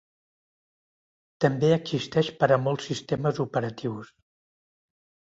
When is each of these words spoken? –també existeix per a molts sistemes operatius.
–també 1.43 1.67
existeix 1.75 2.31
per 2.43 2.49
a 2.55 2.57
molts 2.67 2.87
sistemes 2.93 3.41
operatius. 3.45 4.09